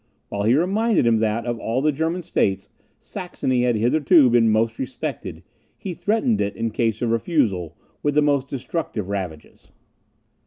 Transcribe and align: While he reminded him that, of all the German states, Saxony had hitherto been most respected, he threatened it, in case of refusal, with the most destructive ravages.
While 0.29 0.45
he 0.45 0.55
reminded 0.55 1.05
him 1.05 1.17
that, 1.17 1.45
of 1.45 1.59
all 1.59 1.79
the 1.79 1.91
German 1.91 2.23
states, 2.23 2.69
Saxony 2.99 3.65
had 3.65 3.75
hitherto 3.75 4.31
been 4.31 4.49
most 4.51 4.79
respected, 4.79 5.43
he 5.77 5.93
threatened 5.93 6.41
it, 6.41 6.55
in 6.55 6.71
case 6.71 7.03
of 7.03 7.11
refusal, 7.11 7.77
with 8.01 8.15
the 8.15 8.23
most 8.23 8.47
destructive 8.47 9.09
ravages. 9.09 9.71